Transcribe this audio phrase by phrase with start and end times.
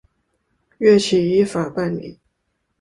[0.79, 2.19] 岳起依法办理。